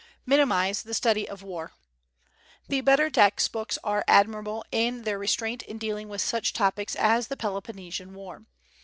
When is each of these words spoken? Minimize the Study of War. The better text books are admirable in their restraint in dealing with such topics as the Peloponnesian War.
Minimize 0.25 0.81
the 0.81 0.95
Study 0.95 1.29
of 1.29 1.43
War. 1.43 1.73
The 2.69 2.81
better 2.81 3.11
text 3.11 3.51
books 3.51 3.77
are 3.83 4.03
admirable 4.07 4.65
in 4.71 5.03
their 5.03 5.19
restraint 5.19 5.61
in 5.61 5.77
dealing 5.77 6.09
with 6.09 6.21
such 6.21 6.53
topics 6.53 6.95
as 6.95 7.27
the 7.27 7.37
Peloponnesian 7.37 8.15
War. 8.15 8.47